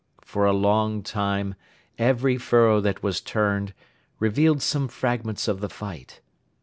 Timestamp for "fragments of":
4.87-5.59